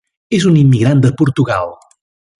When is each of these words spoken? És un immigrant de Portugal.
És 0.37 0.47
un 0.51 0.57
immigrant 0.61 1.05
de 1.05 1.13
Portugal. 1.23 1.73